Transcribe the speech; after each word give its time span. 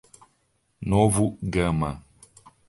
Novo 0.81 1.37
Gama 1.43 2.01